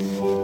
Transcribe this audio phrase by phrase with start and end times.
[0.00, 0.39] Amen.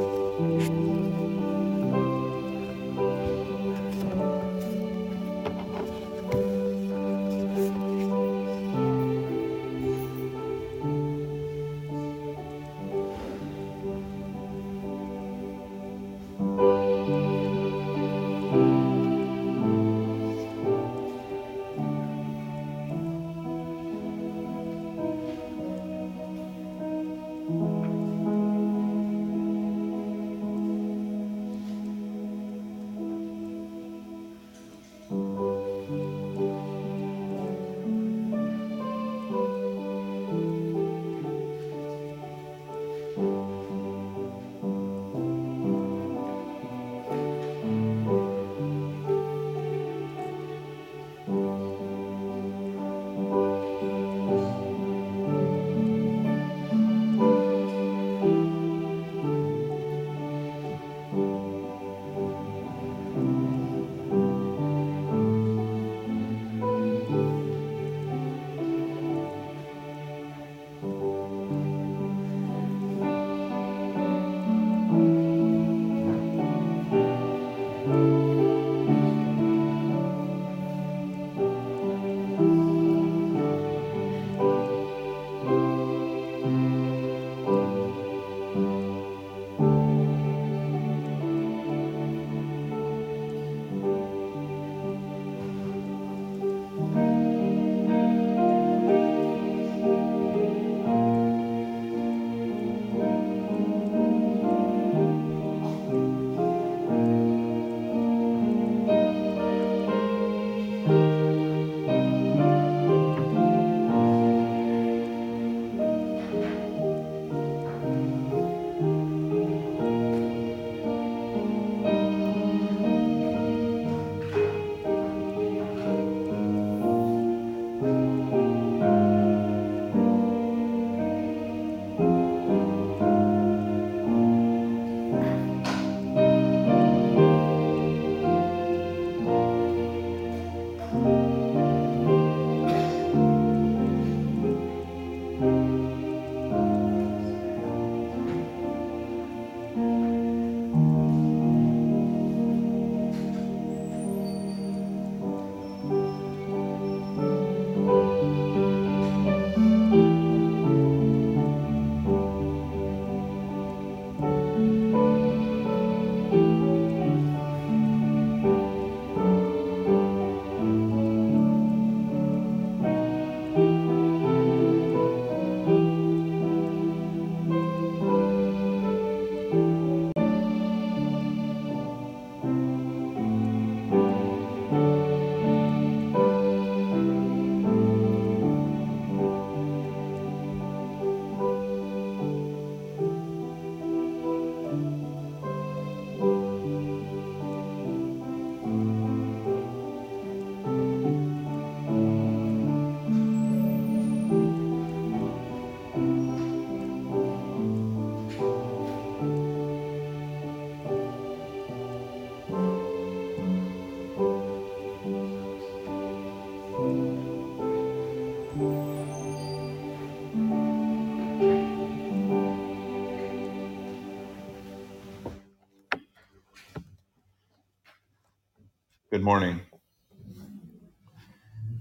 [229.17, 229.63] Good morning.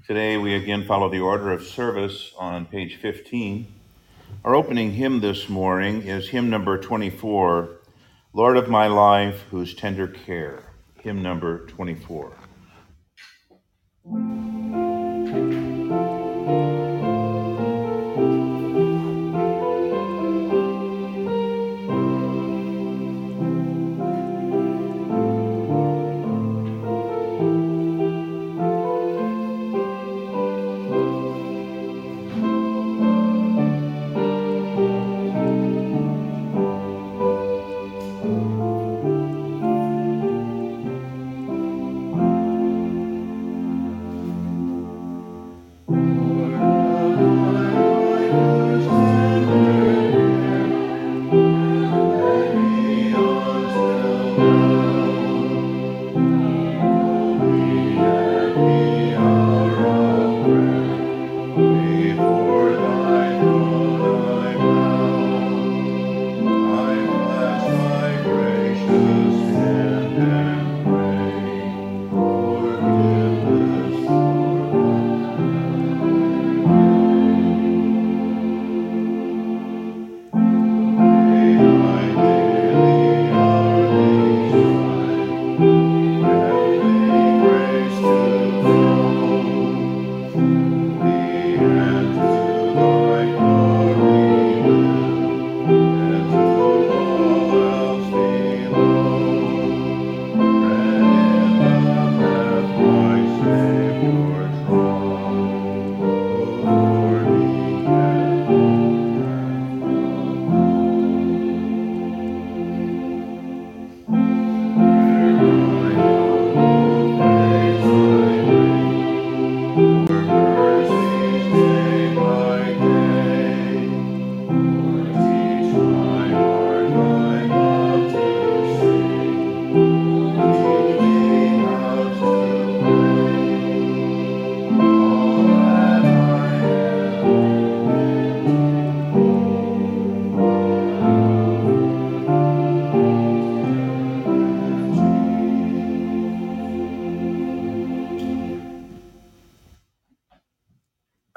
[0.08, 3.68] Today we again follow the order of service on page 15.
[4.46, 7.82] Our opening hymn this morning is hymn number 24,
[8.32, 10.64] Lord of my life, whose tender care.
[11.02, 12.45] Hymn number 24.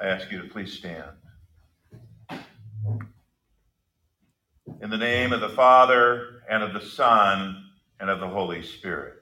[0.08, 1.04] Ask you to please stand.
[4.80, 7.66] In the name of the Father, and of the Son,
[8.00, 9.20] and of the Holy Spirit.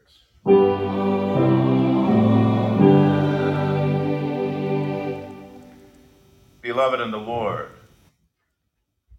[6.62, 7.70] Beloved in the Lord,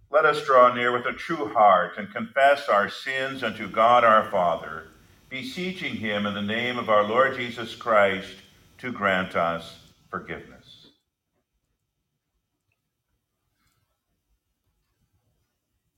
[0.09, 4.31] let us draw near with a true heart and confess our sins unto God our
[4.31, 4.87] Father,
[5.27, 8.35] beseeching him in the name of our Lord Jesus Christ
[8.77, 9.79] to grant us
[10.09, 10.56] forgiveness.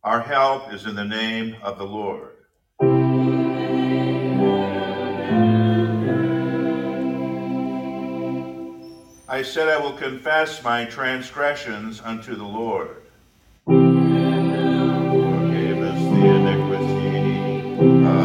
[0.10, 2.32] Our help is in the name of the Lord.
[9.28, 13.04] I said, I will confess my transgressions unto the Lord.
[13.68, 13.84] Forgive
[15.78, 17.70] us the iniquity
[18.04, 18.24] of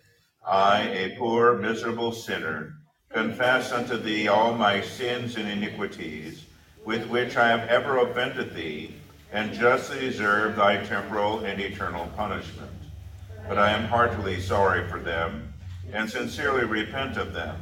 [0.45, 2.75] I, a poor, miserable sinner,
[3.09, 6.45] confess unto thee all my sins and iniquities,
[6.83, 8.95] with which I have ever offended thee,
[9.31, 12.71] and justly deserve thy temporal and eternal punishment.
[13.47, 15.53] But I am heartily sorry for them,
[15.91, 17.57] and sincerely repent of them.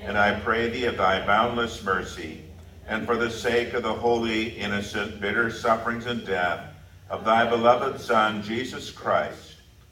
[0.00, 2.42] And I pray thee of thy boundless mercy,
[2.86, 6.64] and for the sake of the holy, innocent, bitter sufferings and death
[7.08, 9.49] of thy beloved Son, Jesus Christ,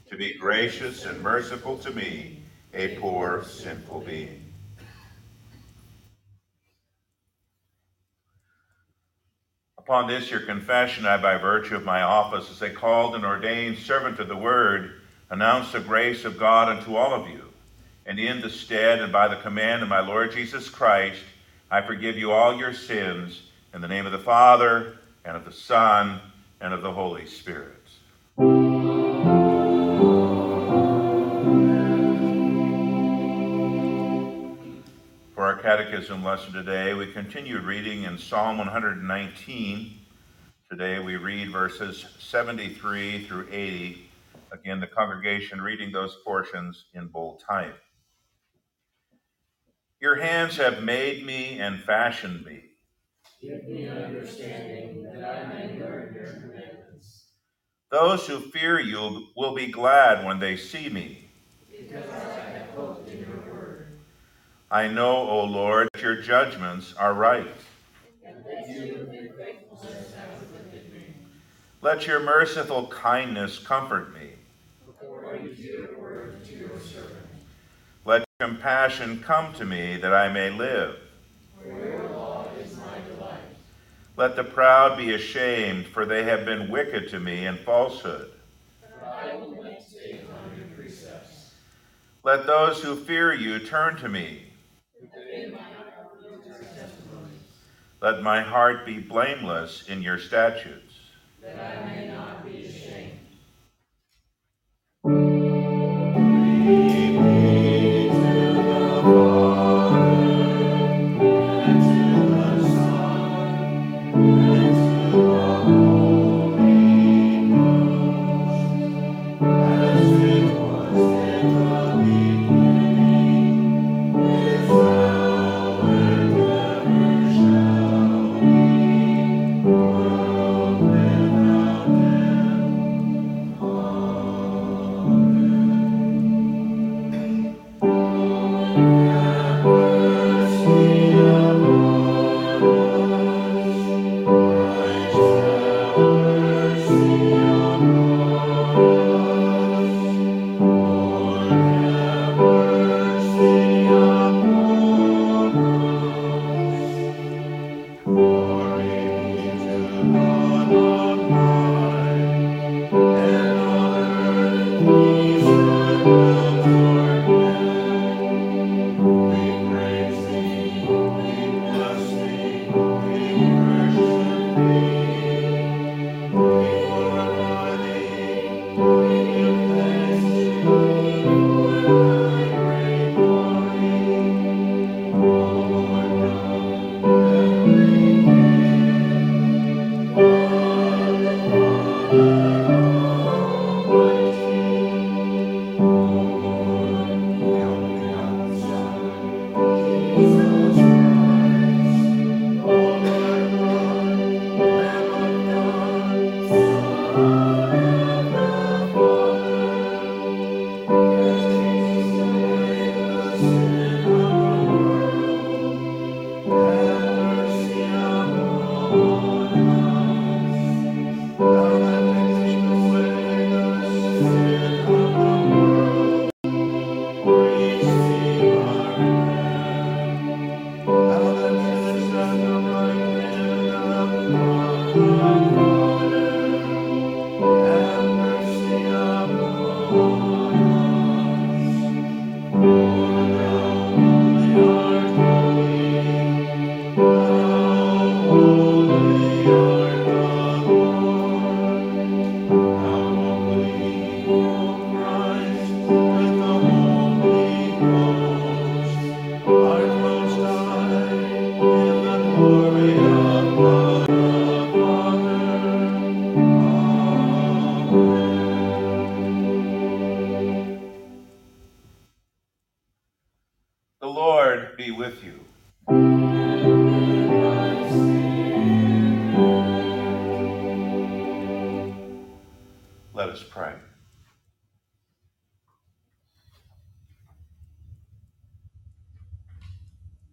[0.09, 2.41] to be gracious and merciful to me,
[2.73, 4.43] a poor, sinful being.
[9.77, 13.77] Upon this, your confession, I, by virtue of my office as a called and ordained
[13.77, 17.43] servant of the word, announce the grace of God unto all of you.
[18.05, 21.21] And in the stead and by the command of my Lord Jesus Christ,
[21.69, 25.51] I forgive you all your sins in the name of the Father, and of the
[25.51, 26.19] Son,
[26.61, 28.68] and of the Holy Spirit.
[35.57, 39.99] Catechism lesson today, we continue reading in Psalm 119.
[40.69, 44.09] Today we read verses 73 through 80.
[44.51, 47.77] Again, the congregation reading those portions in bold type.
[49.99, 52.63] Your hands have made me and fashioned me.
[53.41, 57.25] Give me understanding that I may learn your commandments.
[57.91, 61.29] Those who fear you will be glad when they see me.
[61.69, 63.39] Because I have hoped in your
[64.71, 67.47] I know, O Lord, your judgments are right.
[71.81, 74.29] Let your merciful kindness comfort me.
[78.05, 80.97] Let compassion come to me that I may live.
[84.17, 88.31] Let the proud be ashamed, for they have been wicked to me in falsehood.
[92.23, 94.48] Let those who fear you turn to me.
[98.01, 100.95] Let my heart be blameless in your statutes.
[101.41, 102.88] That I may not be ashamed.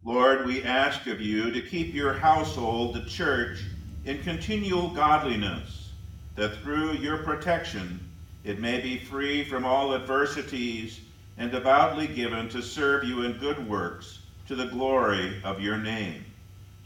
[0.06, 3.64] Lord, we ask of you to keep your household, the church,
[4.04, 5.90] in continual godliness,
[6.36, 7.98] that through your protection
[8.44, 11.00] it may be free from all adversities
[11.38, 16.24] and devoutly given to serve you in good works to the glory of your name.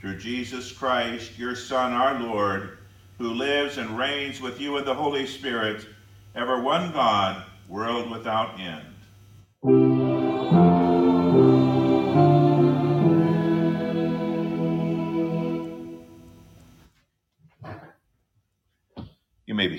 [0.01, 2.79] Through Jesus Christ, your Son, our Lord,
[3.19, 5.87] who lives and reigns with you in the Holy Spirit,
[6.35, 8.95] ever one God, world without end.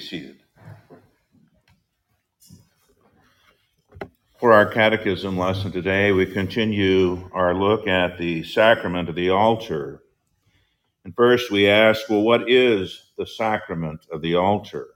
[0.01, 0.43] Seated.
[4.39, 10.01] For our catechism lesson today, we continue our look at the sacrament of the altar.
[11.05, 14.87] And first we ask, well, what is the sacrament of the altar?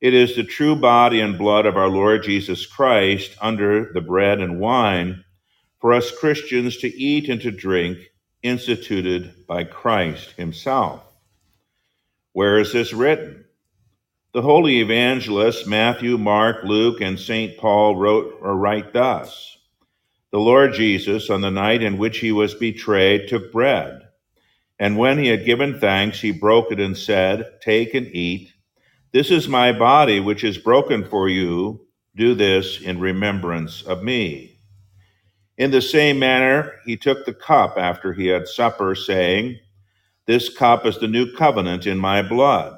[0.00, 4.40] It is the true body and blood of our Lord Jesus Christ under the bread
[4.40, 5.24] and wine
[5.80, 7.98] for us Christians to eat and to drink,
[8.42, 11.02] instituted by Christ Himself.
[12.32, 13.44] Where is this written?
[14.34, 17.56] The holy evangelists Matthew, Mark, Luke, and St.
[17.56, 19.56] Paul wrote or write thus
[20.32, 24.02] The Lord Jesus, on the night in which he was betrayed, took bread.
[24.78, 28.52] And when he had given thanks, he broke it and said, Take and eat.
[29.12, 31.86] This is my body, which is broken for you.
[32.14, 34.58] Do this in remembrance of me.
[35.56, 39.58] In the same manner, he took the cup after he had supper, saying,
[40.26, 42.77] This cup is the new covenant in my blood.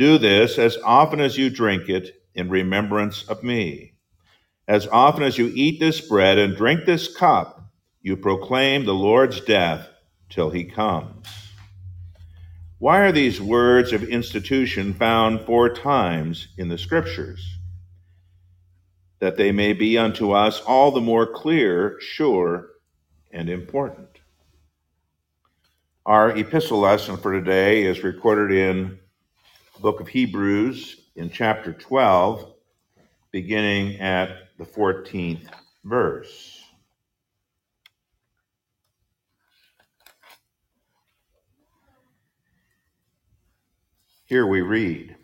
[0.00, 3.92] Do this as often as you drink it in remembrance of me.
[4.66, 9.42] As often as you eat this bread and drink this cup, you proclaim the Lord's
[9.42, 9.86] death
[10.30, 11.26] till he comes.
[12.78, 17.58] Why are these words of institution found four times in the Scriptures?
[19.18, 22.70] That they may be unto us all the more clear, sure,
[23.30, 24.08] and important.
[26.06, 28.98] Our epistle lesson for today is recorded in
[29.80, 32.52] book of Hebrews in chapter 12,
[33.30, 35.46] beginning at the 14th
[35.84, 36.60] verse.
[44.26, 45.16] Here we read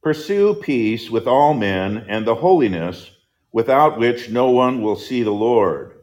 [0.00, 3.10] Pursue peace with all men and the holiness
[3.50, 5.94] without which no one will see the Lord,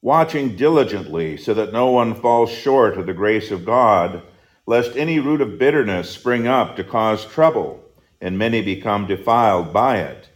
[0.00, 4.22] watching diligently so that no one falls short of the grace of God
[4.66, 7.82] lest any root of bitterness spring up to cause trouble,
[8.20, 10.28] and many become defiled by it.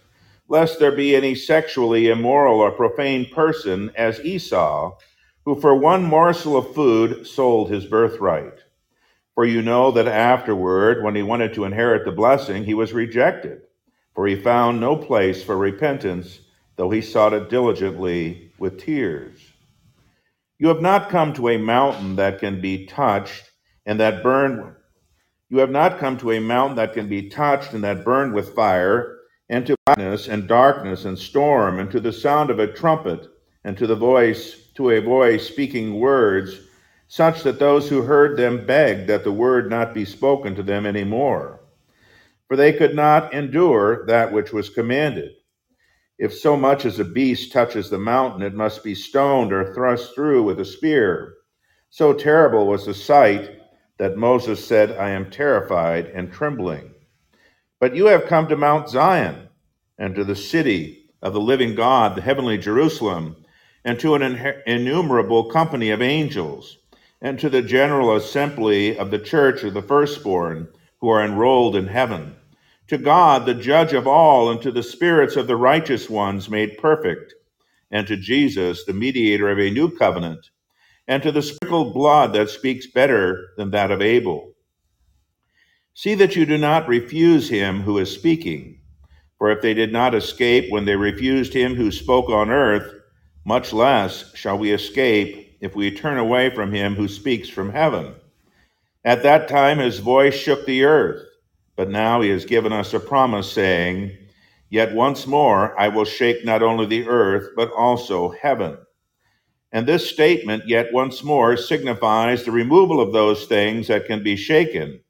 [0.49, 4.97] Lest there be any sexually immoral or profane person as Esau,
[5.45, 8.65] who for one morsel of food sold his birthright.
[9.35, 13.63] For you know that afterward, when he wanted to inherit the blessing, he was rejected,
[14.15, 16.41] for he found no place for repentance,
[16.77, 19.39] though he sought it diligently with tears.
[20.59, 23.51] You have not come to a mountain that can be touched
[23.87, 24.75] and that burned.
[25.49, 28.55] You have not come to a mountain that can be touched and that burned with
[28.55, 33.29] fire, and to blackness and darkness and storm, and to the sound of a trumpet,
[33.65, 36.61] and to the voice, to a voice speaking words,
[37.07, 40.85] such that those who heard them begged that the word not be spoken to them
[40.85, 41.61] any more.
[42.49, 45.31] For they could not endure that which was commanded.
[46.19, 50.15] If so much as a beast touches the mountain, it must be stoned or thrust
[50.15, 51.35] through with a spear.
[51.91, 53.56] So terrible was the sight
[53.99, 56.91] that Moses said, I am terrified and trembling.
[57.81, 59.49] But you have come to Mount Zion,
[59.99, 63.37] and to the city of the living God, the heavenly Jerusalem,
[63.85, 64.23] and to an
[64.67, 66.79] innumerable company of angels,
[67.23, 70.69] and to the general assembly of the church of the firstborn
[71.01, 72.37] who are enrolled in heaven,
[72.89, 76.79] to God, the judge of all, and to the spirits of the righteous ones made
[76.79, 77.35] perfect,
[77.91, 80.51] and to Jesus, the mediator of a new covenant
[81.09, 84.53] and to the sprinkled blood that speaks better than that of Abel.
[85.95, 88.81] See that you do not refuse him who is speaking,
[89.39, 92.93] for if they did not escape when they refused him who spoke on earth,
[93.45, 98.15] much less shall we escape if we turn away from him who speaks from heaven.
[99.05, 101.23] At that time his voice shook the earth,
[101.77, 104.17] but now he has given us a promise, saying,
[104.69, 108.79] Yet once more I will shake not only the earth, but also heaven.
[109.73, 114.37] And this statement, yet once more, signifies the removal of those things that can be
[114.37, 115.01] shaken,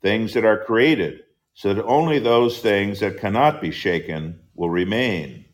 [0.00, 1.22] things that are created,
[1.54, 5.44] so that only those things that cannot be shaken will remain.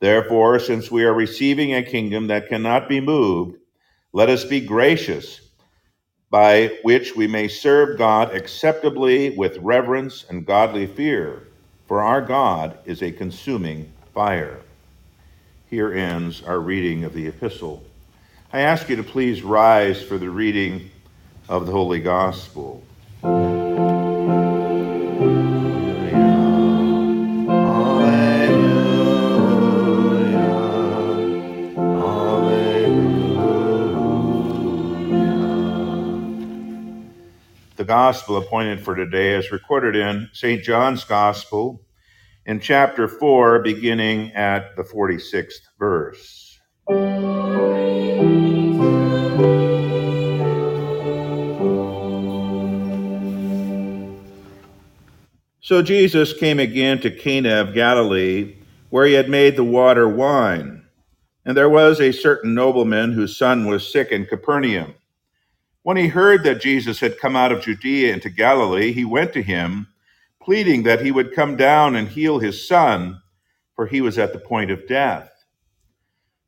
[0.00, 3.58] Therefore, since we are receiving a kingdom that cannot be moved,
[4.12, 5.40] let us be gracious,
[6.30, 11.48] by which we may serve God acceptably with reverence and godly fear,
[11.86, 14.60] for our God is a consuming fire.
[15.70, 17.82] Here ends our reading of the epistle.
[18.52, 20.90] I ask you to please rise for the reading
[21.48, 22.84] of the Holy Gospel.
[37.76, 40.62] The gospel appointed for today is recorded in St.
[40.62, 41.80] John's Gospel
[42.46, 46.60] in chapter 4, beginning at the 46th verse.
[55.60, 58.56] So Jesus came again to Cana of Galilee,
[58.90, 60.84] where he had made the water wine.
[61.46, 64.94] And there was a certain nobleman whose son was sick in Capernaum.
[65.82, 69.42] When he heard that Jesus had come out of Judea into Galilee, he went to
[69.42, 69.86] him,
[70.44, 73.20] pleading that he would come down and heal his son,
[73.74, 75.30] for he was at the point of death.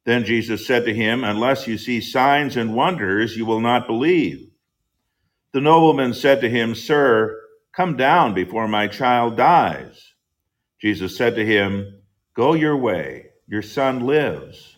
[0.04, 4.50] Then Jesus said to him, Unless you see signs and wonders, you will not believe.
[5.52, 7.40] The nobleman said to him, Sir,
[7.74, 10.12] come down before my child dies.
[10.80, 12.02] Jesus said to him,
[12.34, 14.76] Go your way, your son lives.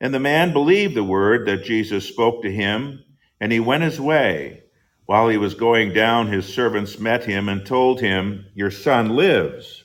[0.00, 3.04] And the man believed the word that Jesus spoke to him
[3.40, 4.64] and he went his way.
[5.08, 9.84] While he was going down, his servants met him and told him, Your son lives.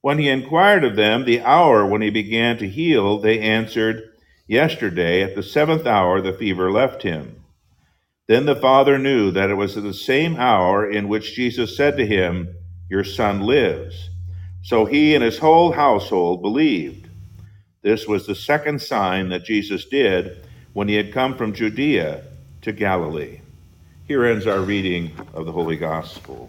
[0.00, 4.02] When he inquired of them the hour when he began to heal, they answered,
[4.48, 7.44] Yesterday, at the seventh hour, the fever left him.
[8.26, 11.96] Then the father knew that it was at the same hour in which Jesus said
[11.98, 12.52] to him,
[12.90, 14.10] Your son lives.
[14.62, 17.08] So he and his whole household believed.
[17.82, 22.24] This was the second sign that Jesus did when he had come from Judea
[22.62, 23.42] to Galilee.
[24.08, 26.48] Here ends our reading of the Holy Gospel.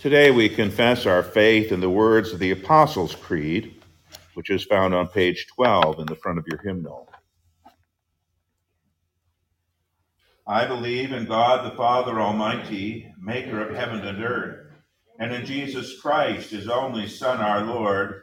[0.00, 3.74] Today we confess our faith in the words of the Apostles' Creed,
[4.32, 7.10] which is found on page 12 in the front of your hymnal.
[10.46, 14.70] I believe in God the Father Almighty, maker of heaven and earth
[15.20, 18.22] and in Jesus Christ, his only Son, our Lord,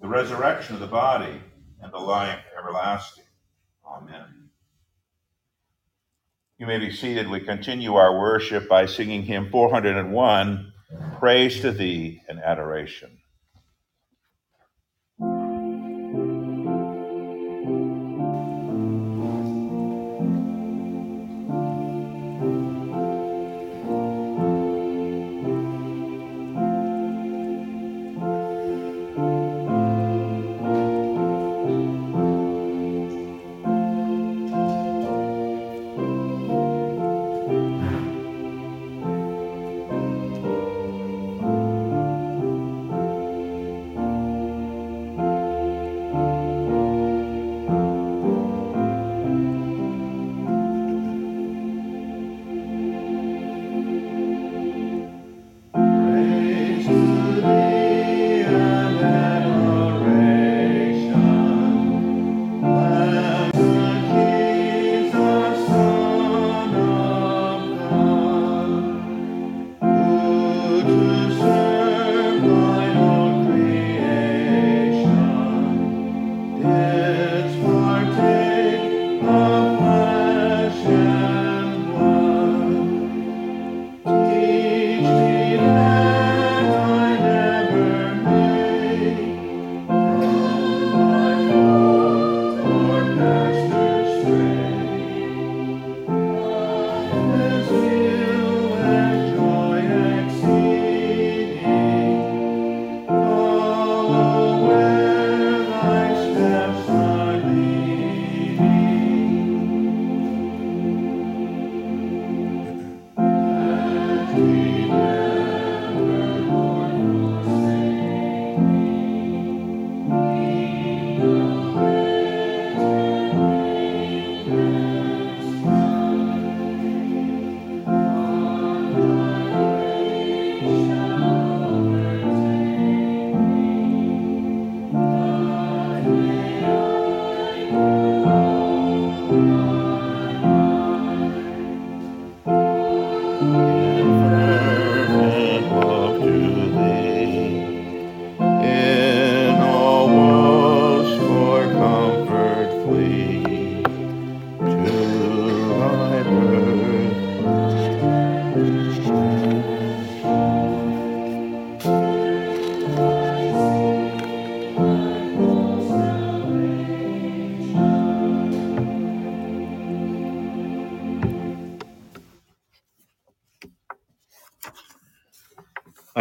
[0.00, 1.40] the resurrection of the body,
[1.82, 3.24] and the life everlasting.
[3.86, 4.50] Amen.
[6.58, 7.28] You may be seated.
[7.28, 10.72] We continue our worship by singing hymn 401,
[11.18, 13.19] Praise to Thee and Adoration.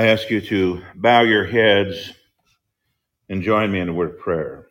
[0.07, 2.13] Ask you to bow your heads
[3.27, 4.67] and join me in a word of prayer.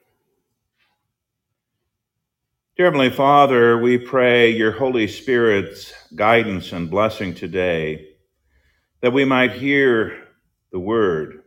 [2.77, 8.11] Dear Heavenly Father, we pray your Holy Spirit's guidance and blessing today
[9.01, 10.17] that we might hear
[10.71, 11.43] the word,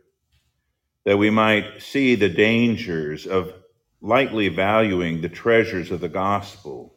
[1.04, 3.52] that we might see the dangers of
[4.00, 6.94] lightly valuing the treasures of the gospel,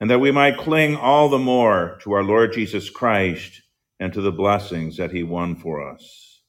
[0.00, 3.62] and that we might cling all the more to our Lord Jesus Christ
[4.00, 6.42] and to the blessings that he won for us.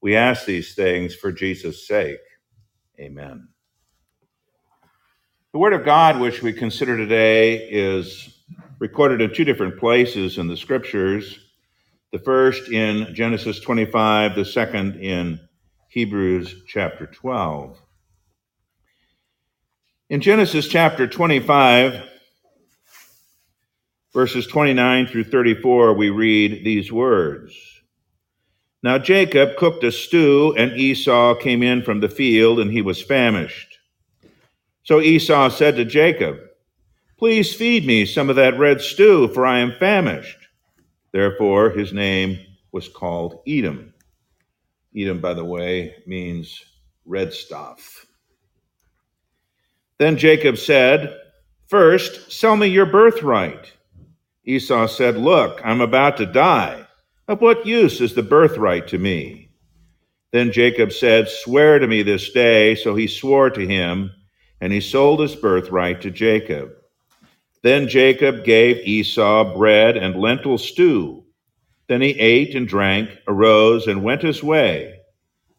[0.00, 2.20] We ask these things for Jesus' sake.
[3.00, 3.48] Amen.
[5.52, 8.42] The Word of God, which we consider today, is
[8.78, 11.38] recorded in two different places in the Scriptures.
[12.12, 15.40] The first in Genesis 25, the second in
[15.88, 17.78] Hebrews chapter 12.
[20.08, 22.04] In Genesis chapter 25,
[24.16, 27.54] verses 29 through 34, we read these words
[28.82, 33.02] Now Jacob cooked a stew, and Esau came in from the field, and he was
[33.02, 33.78] famished.
[34.84, 36.38] So Esau said to Jacob,
[37.18, 40.38] Please feed me some of that red stew, for I am famished.
[41.12, 42.38] Therefore, his name
[42.72, 43.92] was called Edom.
[44.96, 46.64] Edom, by the way, means
[47.04, 48.06] red stuff.
[49.98, 51.14] Then Jacob said,
[51.66, 53.75] First, sell me your birthright.
[54.46, 56.86] Esau said, Look, I'm about to die.
[57.28, 59.50] Of what use is the birthright to me?
[60.32, 62.76] Then Jacob said, Swear to me this day.
[62.76, 64.12] So he swore to him,
[64.60, 66.70] and he sold his birthright to Jacob.
[67.62, 71.24] Then Jacob gave Esau bread and lentil stew.
[71.88, 75.00] Then he ate and drank, arose, and went his way.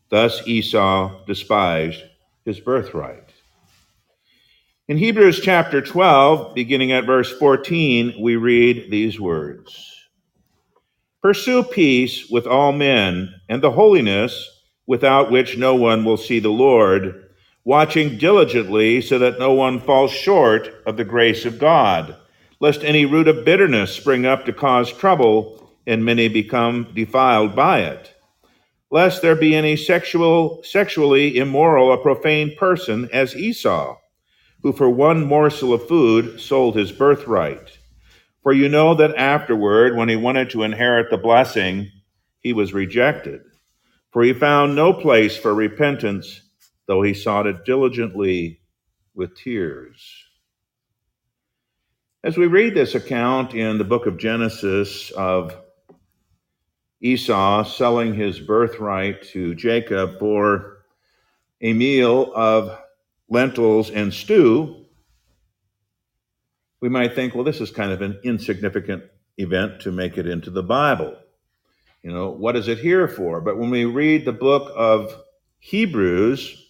[0.09, 2.01] Thus Esau despised
[2.45, 3.26] his birthright.
[4.89, 10.07] In Hebrews chapter 12, beginning at verse 14, we read these words
[11.21, 14.49] Pursue peace with all men and the holiness
[14.85, 17.31] without which no one will see the Lord,
[17.65, 22.15] watching diligently so that no one falls short of the grace of God,
[22.61, 27.81] lest any root of bitterness spring up to cause trouble and many become defiled by
[27.81, 28.13] it.
[28.89, 33.97] Lest there be any sexual, sexually immoral or profane person as Esau
[34.61, 37.77] who for one morsel of food sold his birthright.
[38.43, 41.91] For you know that afterward, when he wanted to inherit the blessing,
[42.39, 43.41] he was rejected.
[44.11, 46.41] For he found no place for repentance,
[46.87, 48.61] though he sought it diligently
[49.13, 50.23] with tears.
[52.23, 55.55] As we read this account in the book of Genesis of
[57.01, 60.79] Esau selling his birthright to Jacob for
[61.61, 62.77] a meal of
[63.29, 64.85] lentils, and stew,
[66.81, 69.03] we might think, well, this is kind of an insignificant
[69.37, 71.15] event to make it into the Bible.
[72.03, 73.41] You know, what is it here for?
[73.41, 75.13] But when we read the book of
[75.59, 76.63] Hebrews,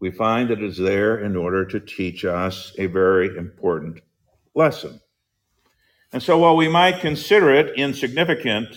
[0.00, 4.00] we find that it is there in order to teach us a very important
[4.54, 5.00] lesson.
[6.12, 8.68] And so while we might consider it insignificant,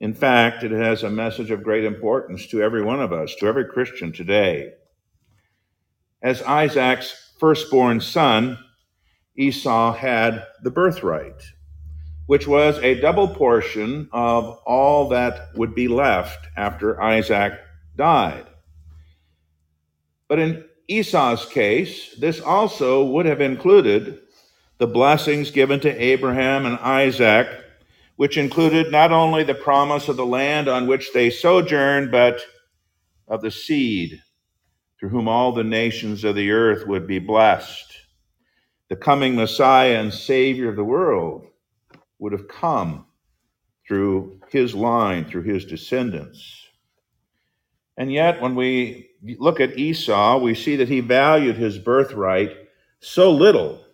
[0.00, 3.46] in fact, it has a message of great importance to every one of us, to
[3.46, 4.72] every Christian today.
[6.24, 8.58] As Isaac's firstborn son,
[9.36, 11.42] Esau had the birthright,
[12.26, 17.60] which was a double portion of all that would be left after Isaac
[17.94, 18.46] died.
[20.26, 24.22] But in Esau's case, this also would have included
[24.78, 27.48] the blessings given to Abraham and Isaac,
[28.16, 32.40] which included not only the promise of the land on which they sojourned, but
[33.28, 34.22] of the seed
[35.04, 37.92] through whom all the nations of the earth would be blessed.
[38.88, 41.46] The coming Messiah and Savior of the world
[42.18, 43.04] would have come
[43.86, 46.68] through his line, through his descendants.
[47.98, 52.56] And yet, when we look at Esau, we see that he valued his birthright
[53.00, 53.84] so little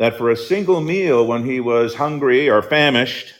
[0.00, 3.34] that for a single meal, when he was hungry or famished,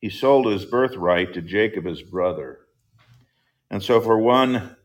[0.00, 2.60] he sold his birthright to Jacob, his brother.
[3.70, 4.76] And so, for one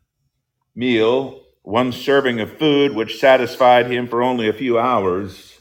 [0.76, 5.60] meal, one serving of food which satisfied him for only a few hours,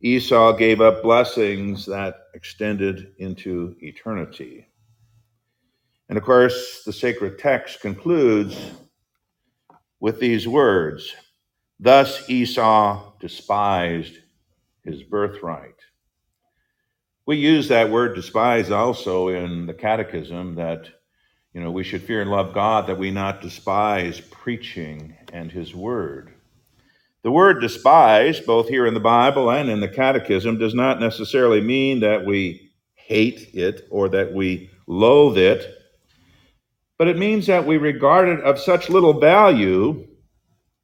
[0.00, 4.66] Esau gave up blessings that extended into eternity.
[6.08, 8.56] And of course, the sacred text concludes
[10.00, 11.14] with these words
[11.78, 14.18] Thus Esau despised
[14.84, 15.74] his birthright.
[17.26, 20.88] We use that word despise also in the catechism that
[21.56, 25.74] you know, we should fear and love God that we not despise preaching and his
[25.74, 26.34] word.
[27.22, 31.62] The word despise, both here in the Bible and in the Catechism, does not necessarily
[31.62, 35.66] mean that we hate it or that we loathe it,
[36.98, 40.06] but it means that we regard it of such little value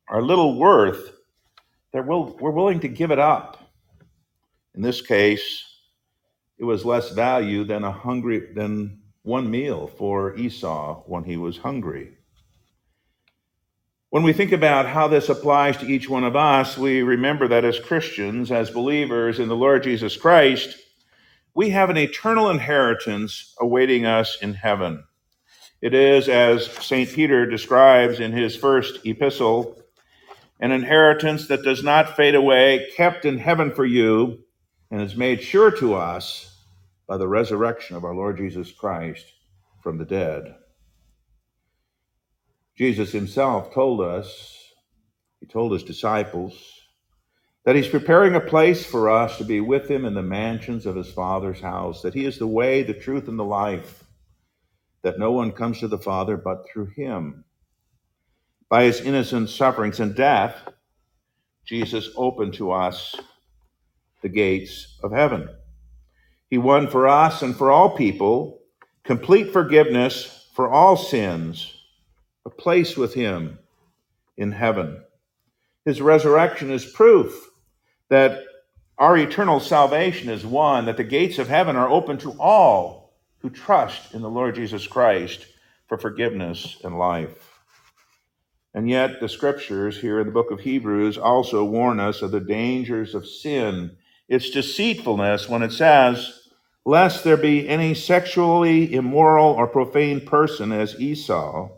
[0.09, 1.13] or little worth
[1.93, 3.63] that we'll, we're willing to give it up.
[4.75, 5.63] In this case,
[6.57, 11.59] it was less value than a hungry than one meal for Esau when he was
[11.59, 12.17] hungry.
[14.11, 17.65] When we think about how this applies to each one of us, we remember that
[17.65, 20.77] as Christians, as believers in the Lord Jesus Christ,
[21.55, 25.05] we have an eternal inheritance awaiting us in heaven.
[25.81, 27.09] It is, as St.
[27.11, 29.83] Peter describes in his first epistle,
[30.61, 34.45] an inheritance that does not fade away, kept in heaven for you,
[34.91, 36.52] and is made sure to us
[37.13, 39.35] by the resurrection of our Lord Jesus Christ
[39.83, 40.55] from the dead.
[42.75, 44.57] Jesus himself told us,
[45.39, 46.55] he told his disciples,
[47.67, 50.97] that he's preparing a place for us to be with him in the mansions of
[50.97, 54.05] his Father's house, that he is the way, the truth, and the life,
[55.03, 57.45] that no one comes to the Father but through him.
[58.71, 60.57] By his innocent sufferings and death,
[61.67, 63.15] Jesus opened to us
[64.23, 65.51] the gates of heaven.
[66.53, 68.61] He won for us and for all people
[69.05, 71.75] complete forgiveness for all sins
[72.45, 73.59] a place with him
[74.37, 75.03] in heaven.
[75.87, 77.49] His resurrection is proof
[78.11, 78.45] that
[78.99, 83.49] our eternal salvation is won, that the gates of heaven are open to all who
[83.49, 85.47] trust in the Lord Jesus Christ
[85.89, 87.63] for forgiveness and life.
[88.75, 92.41] And yet, the scriptures here in the book of Hebrews also warn us of the
[92.41, 93.97] dangers of sin,
[94.29, 96.41] its deceitfulness, when it says,
[96.85, 101.71] Lest there be any sexually immoral or profane person as Esau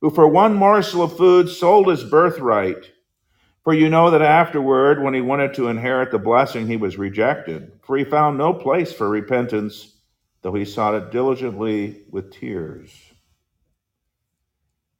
[0.00, 2.92] who for one morsel of food sold his birthright.
[3.64, 7.72] For you know that afterward, when he wanted to inherit the blessing, he was rejected,
[7.82, 9.96] for he found no place for repentance,
[10.42, 12.92] though he sought it diligently with tears.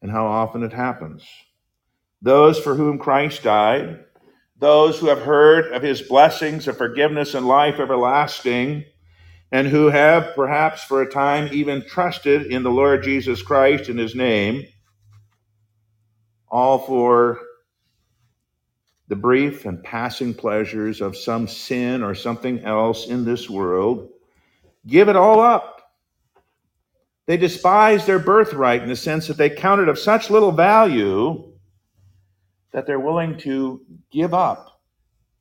[0.02, 1.24] And how often it happens.
[2.20, 4.04] Those for whom Christ died,
[4.58, 8.84] those who have heard of his blessings of forgiveness and life everlasting,
[9.52, 13.96] and who have perhaps for a time even trusted in the Lord Jesus Christ in
[13.98, 14.66] his name,
[16.48, 17.40] all for
[19.08, 24.08] the brief and passing pleasures of some sin or something else in this world,
[24.86, 25.92] give it all up.
[27.26, 31.52] They despise their birthright in the sense that they count it of such little value
[32.72, 33.80] that they're willing to
[34.10, 34.80] give up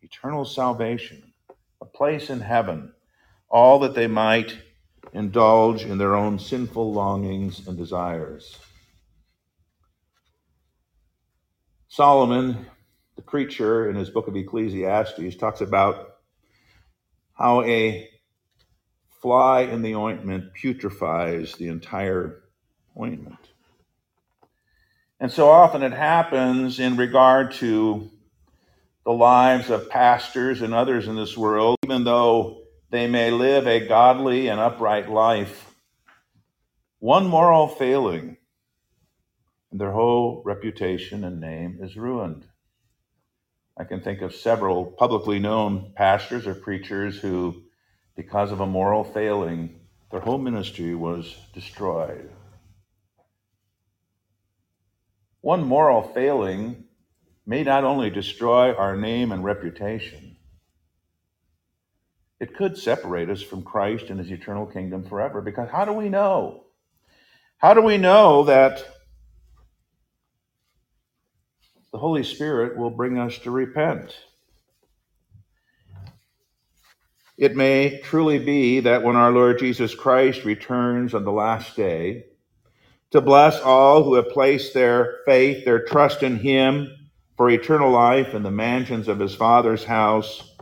[0.02, 1.34] eternal salvation,
[1.82, 2.94] a place in heaven,
[3.56, 4.58] all that they might
[5.13, 8.60] indulge in their own sinful longings and desires.
[11.88, 12.65] Solomon,
[13.15, 16.18] the preacher, in his book of Ecclesiastes, talks about
[17.34, 18.10] how a
[19.22, 22.44] fly in the ointment putrefies the entire
[23.00, 23.39] ointment.
[25.18, 28.12] And so often it happens in regard to
[29.06, 32.64] the lives of pastors and others in this world, even though
[32.95, 35.75] they may live a godly and upright life.
[36.99, 38.38] One moral failing
[39.69, 42.45] and their whole reputation and name is ruined.
[43.77, 47.63] I can think of several publicly known pastors or preachers who,
[48.15, 52.29] because of a moral failing, their whole ministry was destroyed.
[55.41, 56.86] One moral failing
[57.45, 60.35] may not only destroy our name and reputation,
[62.39, 65.41] it could separate us from Christ and his eternal kingdom forever.
[65.41, 66.65] Because how do we know?
[67.58, 68.86] How do we know that
[71.95, 74.17] the Holy Spirit will bring us to repent.
[77.38, 82.26] It may truly be that when our Lord Jesus Christ returns on the last day
[83.12, 86.93] to bless all who have placed their faith, their trust in Him
[87.38, 90.55] for eternal life in the mansions of His Father's house,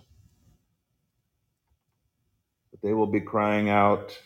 [2.83, 4.19] they will be crying out,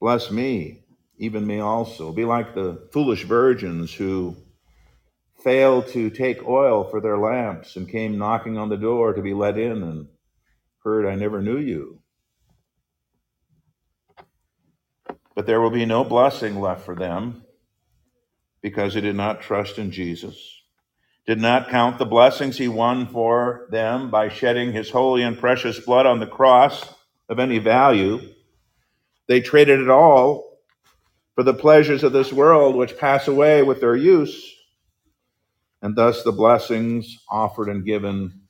[0.00, 0.84] Bless me,
[1.18, 2.12] even me also.
[2.12, 4.34] Be like the foolish virgins who
[5.42, 9.34] failed to take oil for their lamps and came knocking on the door to be
[9.34, 10.08] let in and
[10.84, 12.00] heard, I never knew you.
[15.34, 17.44] But there will be no blessing left for them
[18.62, 20.62] because they did not trust in Jesus,
[21.26, 25.78] did not count the blessings he won for them by shedding his holy and precious
[25.80, 26.94] blood on the cross
[27.30, 28.20] of any value.
[29.26, 30.58] They traded it all
[31.34, 34.54] for the pleasures of this world, which pass away with their use
[35.82, 38.40] and thus the blessings offered and given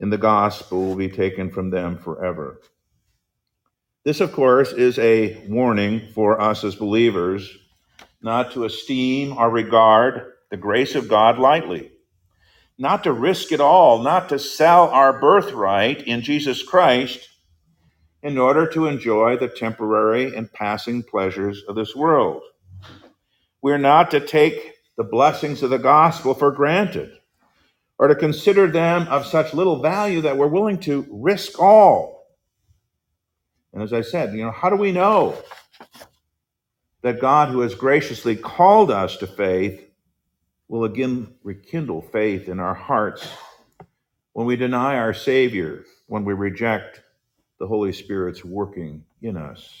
[0.00, 2.60] in the gospel will be taken from them forever.
[4.04, 7.56] This, of course, is a warning for us as believers
[8.22, 11.92] not to esteem or regard the grace of God lightly,
[12.78, 17.28] not to risk it all, not to sell our birthright in Jesus Christ
[18.22, 22.42] in order to enjoy the temporary and passing pleasures of this world.
[23.62, 27.12] We're not to take the blessings of the gospel for granted
[27.98, 32.26] or to consider them of such little value that we're willing to risk all.
[33.72, 35.36] And as I said, you know, how do we know
[37.02, 39.84] that God, who has graciously called us to faith,
[40.68, 43.28] will again rekindle faith in our hearts
[44.32, 47.00] when we deny our Savior, when we reject
[47.58, 49.72] the Holy Spirit's working in us.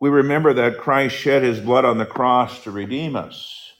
[0.00, 3.72] We remember that Christ shed his blood on the cross to redeem us.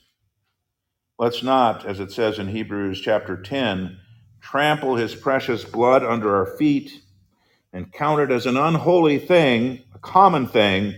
[1.17, 3.97] Let's not, as it says in Hebrews chapter 10,
[4.41, 7.01] trample his precious blood under our feet
[7.71, 10.95] and count it as an unholy thing, a common thing,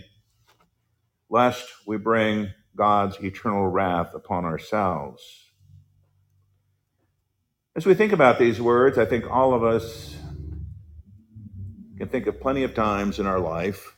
[1.30, 5.22] lest we bring God's eternal wrath upon ourselves.
[7.76, 10.16] As we think about these words, I think all of us
[12.02, 13.96] can think of plenty of times in our life,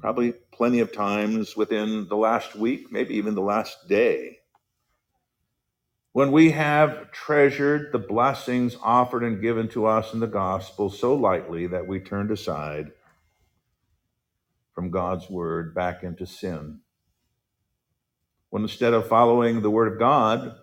[0.00, 4.38] probably plenty of times within the last week, maybe even the last day,
[6.12, 11.14] when we have treasured the blessings offered and given to us in the gospel so
[11.14, 12.92] lightly that we turned aside
[14.74, 16.80] from God's word back into sin.
[18.48, 20.56] When instead of following the word of God,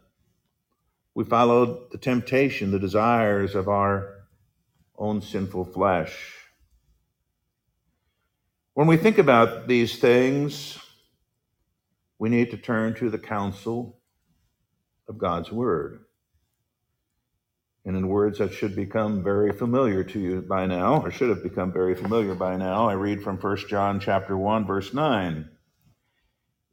[1.13, 4.16] we followed the temptation, the desires of our
[4.97, 6.41] own sinful flesh.
[8.76, 10.78] When we think about these things,
[12.19, 14.01] we need to turn to the counsel
[15.07, 16.01] of God's Word.
[17.86, 21.41] And in words that should become very familiar to you by now, or should have
[21.41, 25.49] become very familiar by now, I read from 1 John chapter 1, verse 9.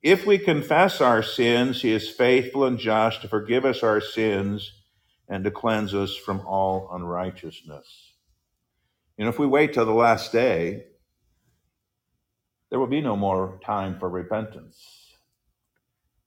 [0.03, 4.73] If we confess our sins, he is faithful and just to forgive us our sins
[5.29, 8.15] and to cleanse us from all unrighteousness.
[9.19, 10.87] And if we wait till the last day,
[12.73, 15.15] there will be no more time for repentance.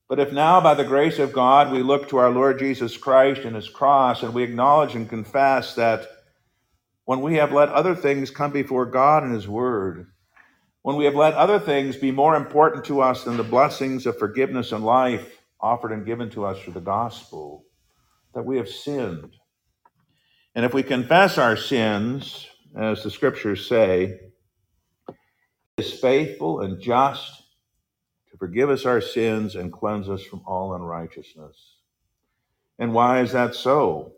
[0.07, 3.41] But if now, by the grace of God, we look to our Lord Jesus Christ
[3.41, 6.07] and his cross, and we acknowledge and confess that
[7.05, 10.05] when we have let other things come before God and his word,
[10.83, 14.19] when we have let other things be more important to us than the blessings of
[14.19, 17.65] forgiveness and life offered and given to us through the gospel,
[18.35, 19.35] that we have sinned.
[20.53, 22.45] And if we confess our sins,
[22.77, 24.19] as the scriptures say,
[25.77, 27.43] is faithful and just
[28.31, 31.75] to forgive us our sins and cleanse us from all unrighteousness.
[32.79, 34.13] And why is that so?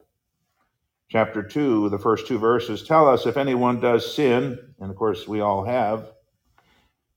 [1.10, 5.28] Chapter 2, the first two verses tell us if anyone does sin, and of course
[5.28, 6.12] we all have,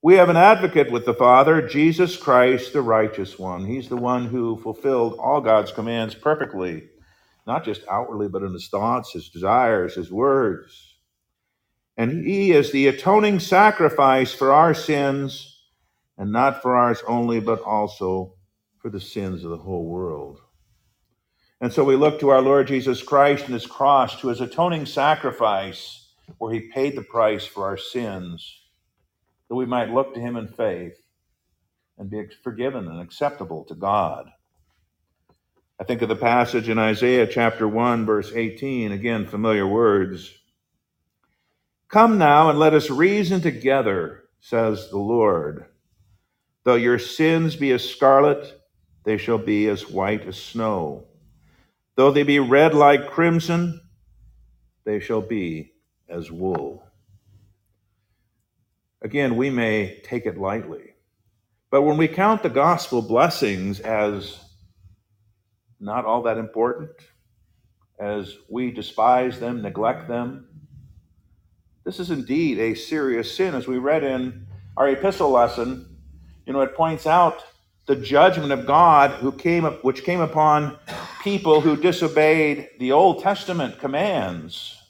[0.01, 3.67] we have an advocate with the Father, Jesus Christ, the righteous one.
[3.67, 6.89] He's the one who fulfilled all God's commands perfectly,
[7.47, 10.90] not just outwardly, but in his thoughts, his desires, his words.
[11.97, 15.61] And he is the atoning sacrifice for our sins,
[16.17, 18.35] and not for ours only, but also
[18.79, 20.41] for the sins of the whole world.
[21.61, 24.87] And so we look to our Lord Jesus Christ and his cross, to his atoning
[24.87, 28.63] sacrifice, where he paid the price for our sins,
[29.49, 30.97] that we might look to him in faith
[31.99, 34.31] and be forgiven and acceptable to God.
[35.79, 40.33] I think of the passage in Isaiah chapter 1, verse 18, again, familiar words.
[41.91, 45.67] Come now and let us reason together, says the Lord.
[46.63, 48.61] Though your sins be as scarlet,
[49.05, 51.09] they shall be as white as snow.
[51.97, 53.81] Though they be red like crimson,
[54.85, 55.73] they shall be
[56.09, 56.85] as wool.
[59.03, 60.95] Again, we may take it lightly.
[61.73, 64.39] But when we count the gospel blessings as
[65.81, 66.93] not all that important,
[67.99, 70.50] as we despise them, neglect them,
[71.91, 73.53] this is indeed a serious sin.
[73.53, 75.99] As we read in our epistle lesson,
[76.47, 77.45] you know, it points out
[77.87, 80.79] the judgment of God who came which came upon
[81.25, 84.81] people who disobeyed the Old Testament commands.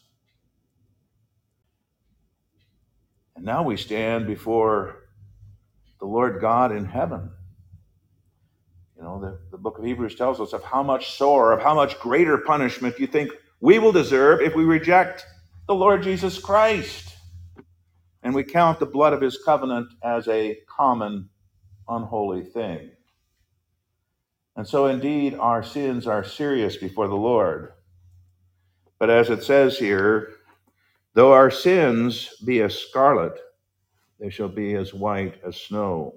[3.35, 5.09] And now we stand before
[6.01, 7.31] the Lord God in heaven.
[8.99, 11.75] You know, the, the book of Hebrews tells us of how much sore, of how
[11.75, 13.31] much greater punishment you think
[13.61, 15.25] we will deserve if we reject
[15.71, 17.15] the Lord Jesus Christ.
[18.25, 21.29] And we count the blood of his covenant as a common
[21.89, 22.91] unholy thing.
[24.57, 27.75] And so, indeed, our sins are serious before the Lord.
[28.99, 30.33] But as it says here,
[31.15, 33.39] Though our sins be as scarlet,
[34.19, 36.17] they shall be as white as snow.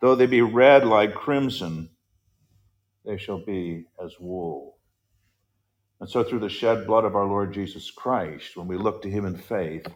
[0.00, 1.90] Though they be red like crimson,
[3.04, 4.77] they shall be as wool.
[6.00, 9.10] And so, through the shed blood of our Lord Jesus Christ, when we look to
[9.10, 9.86] him in faith,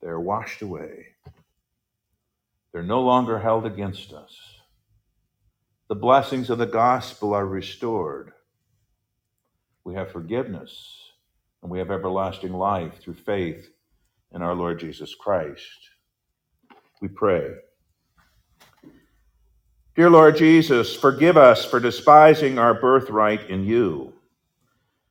[0.00, 1.08] they are washed away.
[2.72, 4.34] They're no longer held against us.
[5.88, 8.32] The blessings of the gospel are restored.
[9.84, 10.98] We have forgiveness
[11.62, 13.68] and we have everlasting life through faith
[14.32, 15.90] in our Lord Jesus Christ.
[17.02, 17.52] We pray.
[19.94, 24.13] Dear Lord Jesus, forgive us for despising our birthright in you,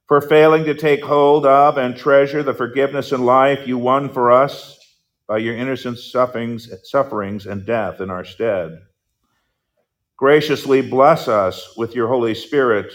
[0.07, 4.31] for failing to take hold of and treasure the forgiveness and life you won for
[4.31, 4.79] us
[5.27, 8.79] by your innocent sufferings, sufferings and death in our stead.
[10.17, 12.93] Graciously bless us with your Holy Spirit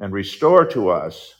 [0.00, 1.34] and restore to us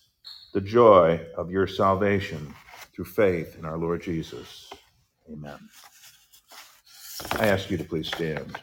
[0.53, 2.55] the joy of your salvation
[2.95, 4.71] through faith in our Lord Jesus.
[5.31, 5.59] Amen.
[7.33, 8.61] I ask you to please stand.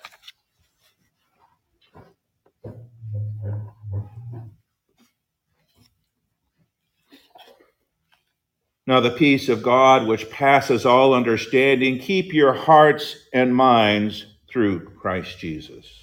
[8.87, 14.89] Now, the peace of God, which passes all understanding, keep your hearts and minds through
[14.99, 16.00] Christ Jesus.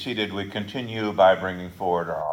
[0.00, 0.32] Seated.
[0.32, 2.29] We continue by bringing forward our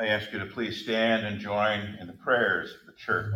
[0.00, 3.34] I ask you to please stand and join in the prayers of the church.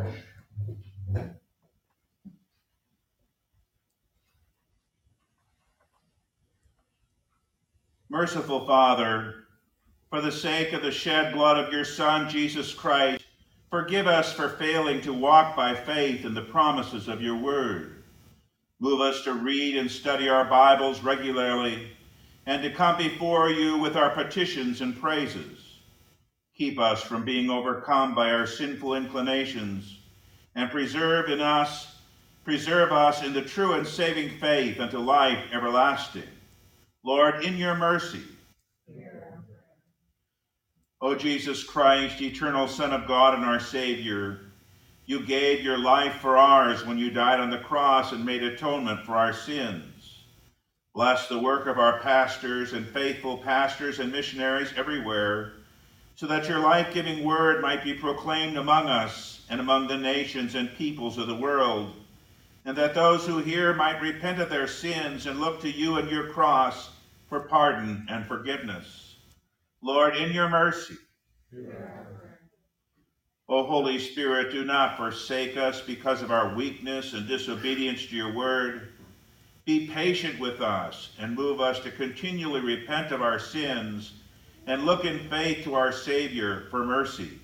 [8.08, 9.46] Merciful Father,
[10.08, 13.24] for the sake of the shed blood of your Son, Jesus Christ,
[13.68, 18.04] forgive us for failing to walk by faith in the promises of your word.
[18.78, 21.88] Move us to read and study our Bibles regularly
[22.46, 25.61] and to come before you with our petitions and praises.
[26.57, 29.98] Keep us from being overcome by our sinful inclinations
[30.55, 31.96] and preserve in us,
[32.44, 36.28] preserve us in the true and saving faith unto life everlasting.
[37.05, 38.22] Lord, in your mercy.
[41.00, 44.38] O Jesus Christ, eternal Son of God and our Savior,
[45.05, 49.05] you gave your life for ours when you died on the cross and made atonement
[49.05, 50.22] for our sins.
[50.94, 55.55] Bless the work of our pastors and faithful pastors and missionaries everywhere,
[56.14, 60.54] so that your life giving word might be proclaimed among us and among the nations
[60.54, 61.94] and peoples of the world,
[62.64, 66.08] and that those who hear might repent of their sins and look to you and
[66.10, 66.90] your cross
[67.28, 69.16] for pardon and forgiveness.
[69.82, 70.96] Lord, in your mercy.
[73.48, 78.32] O Holy Spirit, do not forsake us because of our weakness and disobedience to your
[78.32, 78.92] word.
[79.64, 84.21] Be patient with us and move us to continually repent of our sins
[84.66, 87.38] and look in faith to our Savior for mercy.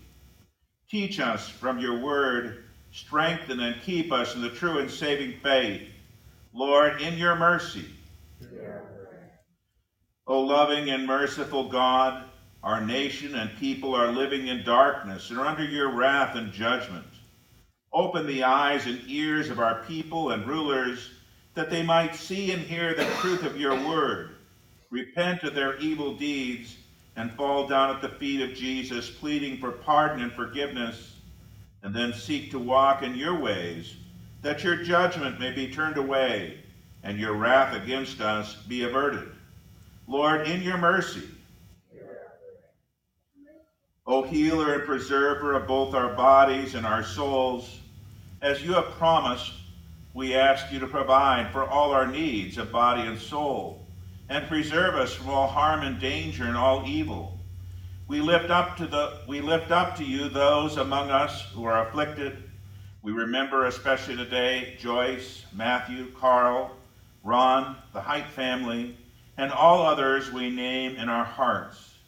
[0.91, 5.83] Teach us from your word, strengthen and keep us in the true and saving faith.
[6.53, 7.87] Lord, in your mercy.
[10.27, 12.25] O loving and merciful God,
[12.63, 17.07] our nation and people are living in darkness and are under your wrath and judgment.
[17.93, 21.11] Open the eyes and ears of our people and rulers
[21.55, 24.37] that they might see and hear the truth of your word,
[24.91, 26.77] repent of their evil deeds,
[27.19, 31.17] and fall down at the feet of Jesus, pleading for pardon and forgiveness,
[31.83, 33.97] and then seek to walk in your ways,
[34.41, 36.61] that your judgment may be turned away
[37.03, 39.33] and your wrath against us be averted.
[40.07, 41.29] Lord, in your mercy,
[44.07, 47.81] O healer and preserver of both our bodies and our souls,
[48.43, 49.55] as you have promised,
[50.15, 53.88] we ask you to provide for all our needs of body and soul,
[54.29, 57.39] and preserve us from all harm and danger and all evil.
[58.09, 61.89] We lift up to the we lift up to you those among us who are
[61.89, 62.37] afflicted.
[63.03, 66.71] We remember especially today Joyce, Matthew, Carl,
[67.23, 68.91] Ron, the Height family,
[69.37, 71.99] and all others we name in our hearts.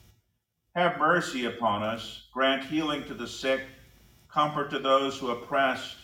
[0.75, 3.63] Have mercy upon us, grant healing to the sick,
[4.29, 5.97] comfort to those who are oppressed,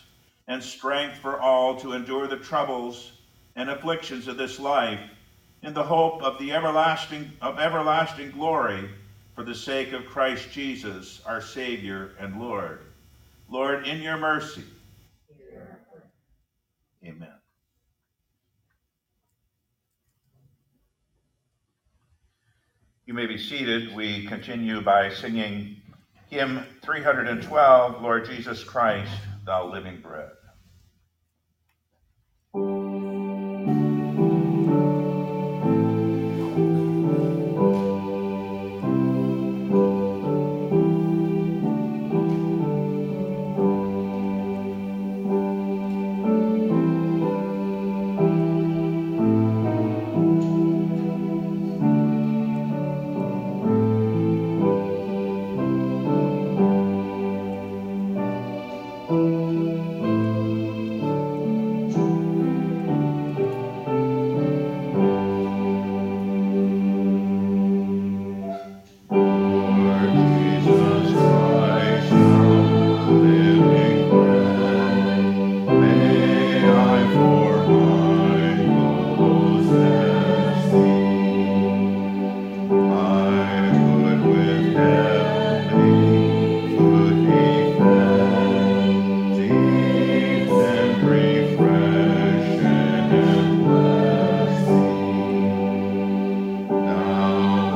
[0.47, 3.11] and strength for all to endure the troubles
[3.55, 5.01] and afflictions of this life,
[5.67, 8.89] in the hope of the everlasting of everlasting glory,
[9.35, 12.85] for the sake of Christ Jesus, our Savior and Lord.
[13.49, 14.63] Lord, in your mercy.
[17.03, 17.33] Amen.
[23.05, 23.93] You may be seated.
[23.93, 25.75] We continue by singing
[26.29, 29.11] hymn 312, Lord Jesus Christ,
[29.45, 30.29] thou living bread.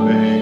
[0.02, 0.40] away.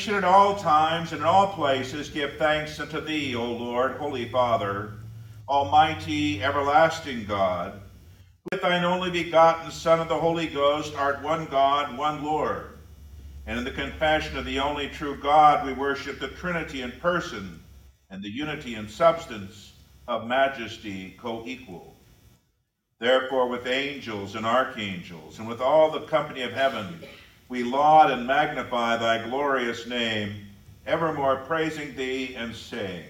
[0.00, 4.26] Should at all times and in all places give thanks unto thee, O Lord, Holy
[4.30, 4.94] Father,
[5.46, 7.78] Almighty, everlasting God,
[8.50, 12.78] with thine only begotten Son of the Holy Ghost art one God, one Lord.
[13.46, 17.62] And in the confession of the only true God, we worship the Trinity in person
[18.08, 19.74] and the unity in substance
[20.08, 21.94] of majesty co-equal.
[23.00, 27.00] Therefore, with angels and archangels, and with all the company of heaven,
[27.50, 30.46] we laud and magnify thy glorious name,
[30.86, 33.09] evermore praising thee and saying,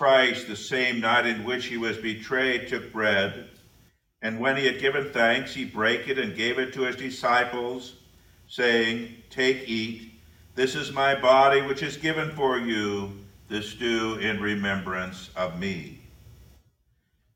[0.00, 3.50] Christ, the same night in which he was betrayed, took bread,
[4.22, 7.96] and when he had given thanks, he brake it and gave it to his disciples,
[8.48, 10.10] saying, Take, eat,
[10.54, 13.12] this is my body which is given for you,
[13.50, 16.00] this do in remembrance of me.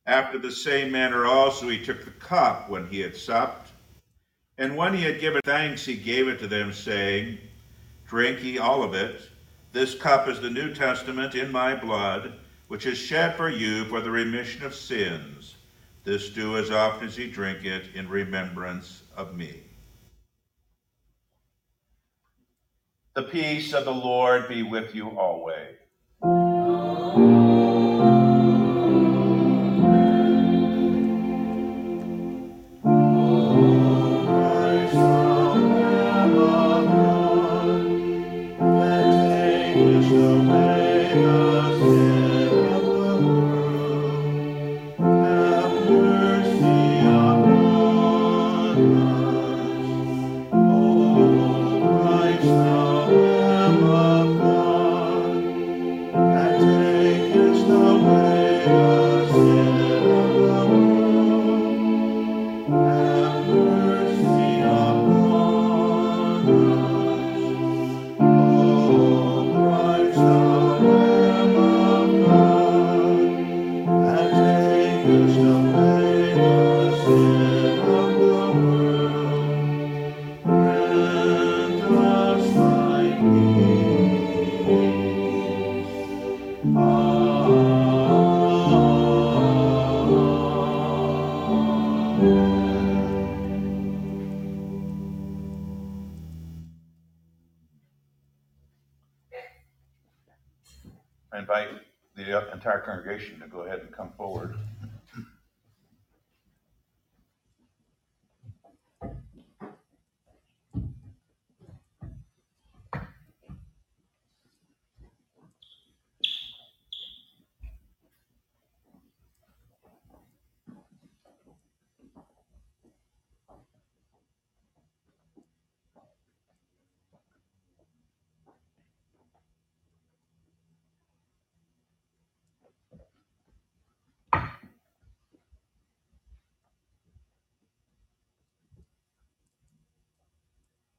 [0.07, 3.73] After the same manner also he took the cup when he had supped,
[4.57, 7.37] and when he had given thanks, he gave it to them, saying,
[8.09, 9.21] Drink ye all of it.
[9.75, 12.33] This cup is the New Testament in my blood,
[12.69, 15.57] which is shed for you for the remission of sins.
[16.05, 19.63] This do as often as ye drink it in remembrance of me.
[23.15, 25.77] The peace of the Lord be with you always.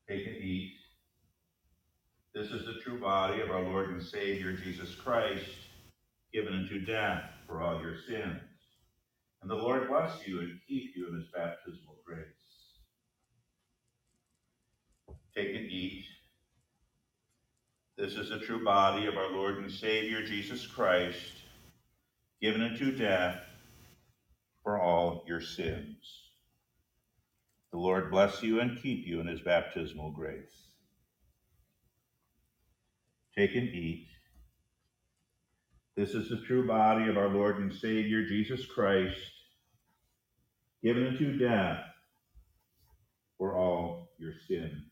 [0.07, 0.73] Take and eat.
[2.35, 5.49] This is the true body of our Lord and Savior Jesus Christ,
[6.33, 8.41] given unto death for all your sins.
[9.41, 12.25] And the Lord bless you and keep you in his baptismal grace.
[15.35, 16.05] Take and eat.
[17.97, 21.33] This is the true body of our Lord and Savior Jesus Christ,
[22.41, 23.39] given unto death
[24.63, 26.24] for all your sins.
[27.75, 30.69] The Lord bless you and keep you in his baptismal grace.
[33.37, 34.07] Take and eat.
[35.97, 39.19] This is the true body of our Lord and Savior Jesus Christ,
[40.81, 41.81] given unto death
[43.37, 44.85] for all your sins.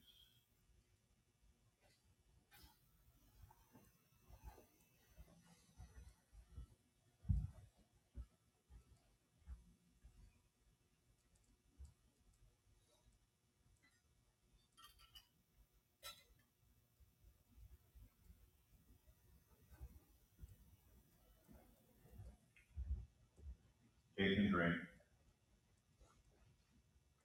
[24.24, 24.76] Take and drink.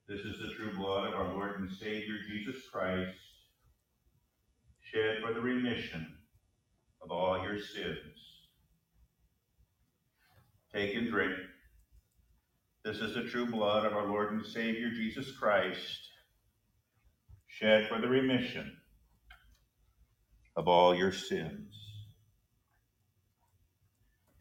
[0.09, 3.18] This is the true blood of our Lord and Savior Jesus Christ,
[4.80, 6.06] shed for the remission
[7.02, 7.98] of all your sins.
[10.72, 11.34] Take and drink.
[12.84, 16.00] This is the true blood of our Lord and Savior Jesus Christ,
[17.48, 18.76] shed for the remission
[20.56, 21.74] of all your sins.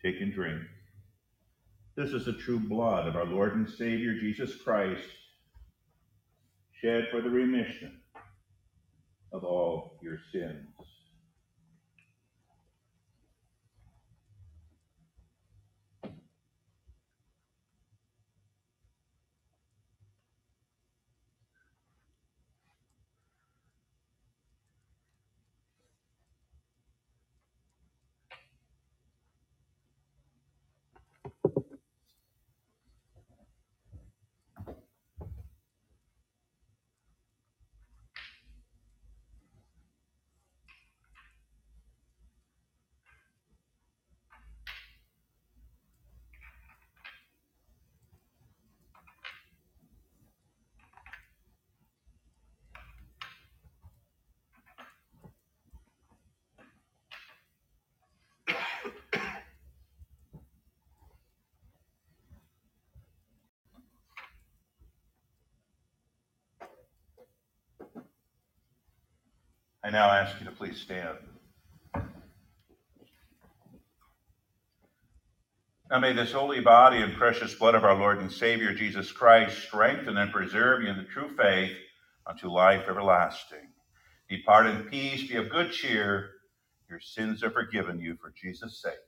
[0.03, 0.61] Take and drink.
[1.95, 5.09] This is the true blood of our Lord and Savior Jesus Christ,
[6.81, 8.01] shed for the remission
[9.33, 10.67] of all your sins.
[69.87, 71.17] I now ask you to please stand.
[75.89, 79.57] Now may this holy body and precious blood of our Lord and Savior Jesus Christ
[79.59, 81.71] strengthen and preserve you in the true faith
[82.25, 83.65] unto life everlasting.
[84.29, 86.31] Depart in peace, be of good cheer.
[86.89, 89.06] Your sins are forgiven you for Jesus' sake.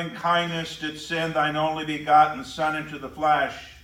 [0.00, 3.74] Loving kindness did send thine only begotten Son into the flesh,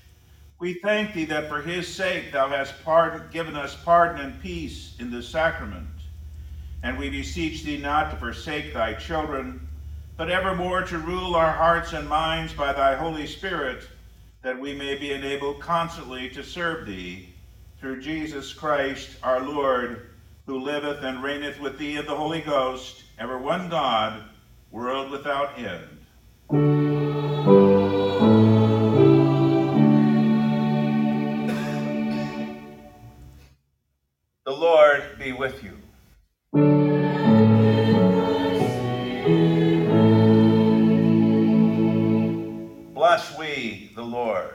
[0.58, 4.94] we thank thee that for his sake thou hast pardon, given us pardon and peace
[4.98, 5.86] in this sacrament.
[6.82, 9.68] And we beseech thee not to forsake thy children,
[10.16, 13.86] but evermore to rule our hearts and minds by thy Holy Spirit,
[14.40, 17.28] that we may be enabled constantly to serve thee.
[17.78, 20.12] Through Jesus Christ our Lord,
[20.46, 24.22] who liveth and reigneth with thee in the Holy Ghost, ever one God,
[24.70, 25.95] world without end.
[26.48, 26.58] The
[34.46, 35.76] Lord be with you.
[42.94, 44.54] Bless we the Lord.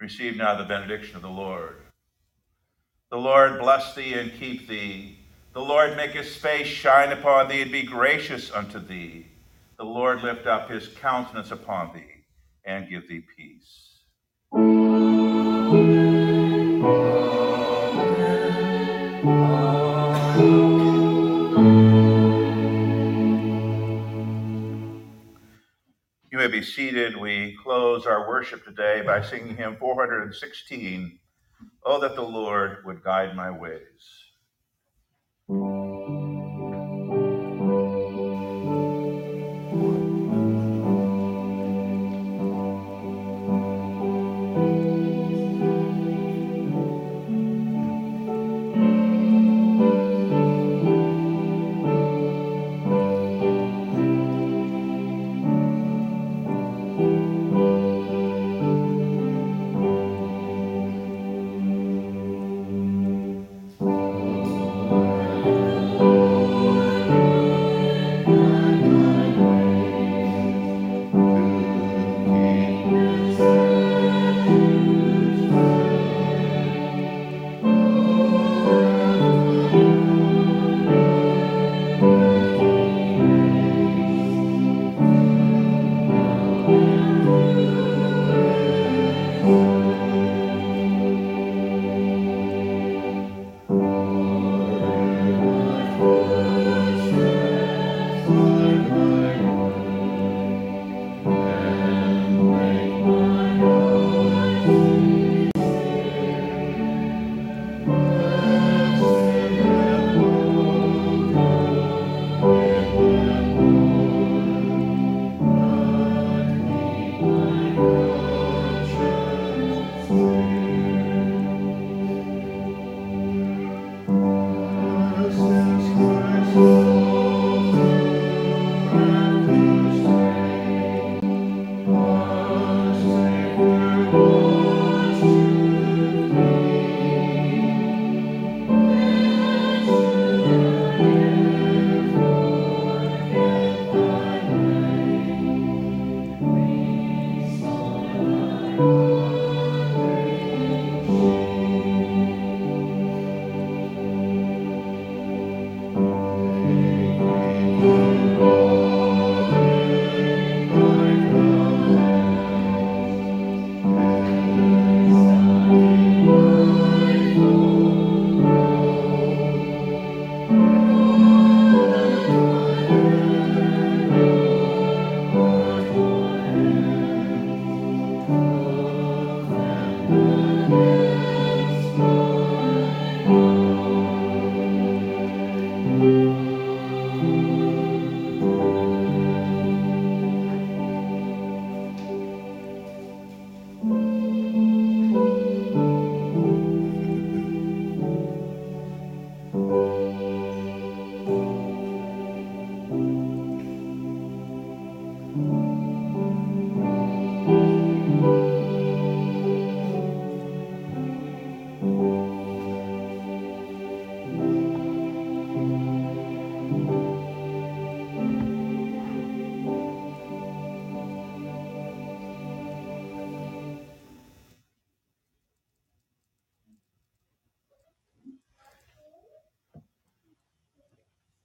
[0.00, 1.83] Receive now the benediction of the Lord.
[3.64, 5.16] Bless thee and keep thee.
[5.54, 9.26] The Lord make his face shine upon thee and be gracious unto thee.
[9.78, 12.26] The Lord lift up his countenance upon thee
[12.66, 14.00] and give thee peace.
[26.30, 27.16] You may be seated.
[27.16, 31.18] We close our worship today by singing hymn 416,
[31.84, 34.26] Oh, that the Lord would guide my ways.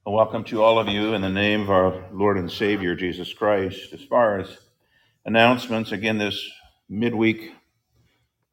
[0.09, 3.93] Welcome to all of you in the name of our Lord and Savior Jesus Christ.
[3.93, 4.57] As far as
[5.23, 6.49] announcements, again, this
[6.89, 7.53] midweek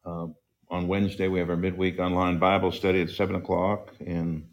[0.04, 0.26] uh,
[0.68, 4.46] on Wednesday, we have our midweek online Bible study at 7 o'clock, and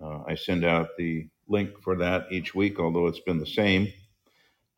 [0.00, 3.92] uh, I send out the link for that each week, although it's been the same.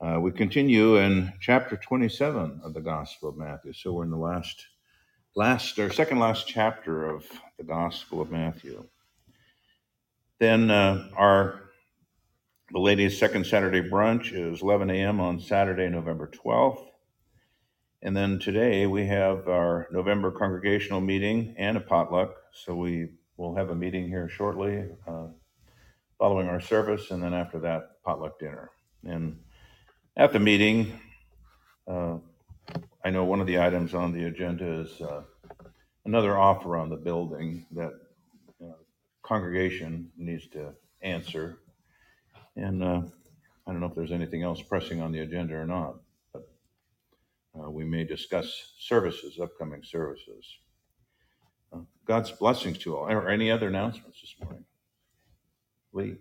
[0.00, 3.74] Uh, we continue in chapter 27 of the Gospel of Matthew.
[3.74, 4.64] So we're in the last,
[5.36, 7.26] last or second last chapter of
[7.58, 8.86] the Gospel of Matthew.
[10.42, 11.70] Then uh, our
[12.72, 15.20] the ladies' second Saturday brunch is 11 a.m.
[15.20, 16.84] on Saturday, November 12th.
[18.02, 22.34] And then today we have our November congregational meeting and a potluck.
[22.52, 25.28] So we will have a meeting here shortly uh,
[26.18, 28.72] following our service, and then after that, potluck dinner.
[29.04, 29.38] And
[30.16, 30.98] at the meeting,
[31.86, 32.16] uh,
[33.04, 35.22] I know one of the items on the agenda is uh,
[36.04, 37.92] another offer on the building that
[39.22, 41.58] congregation needs to answer.
[42.56, 43.02] And uh,
[43.66, 45.96] I don't know if there's anything else pressing on the agenda or not,
[46.32, 46.48] but
[47.58, 50.58] uh, we may discuss services, upcoming services.
[51.72, 53.04] Uh, God's blessings to all.
[53.04, 54.64] Or any other announcements this morning?
[55.92, 56.16] Lee,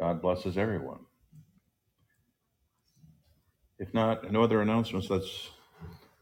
[0.00, 1.00] God blesses everyone.
[3.78, 5.50] If not, no other announcements, let's,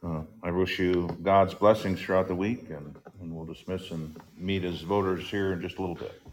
[0.05, 4.65] uh, I wish you God's blessings throughout the week, and, and we'll dismiss and meet
[4.65, 6.24] as voters here in just a little bit.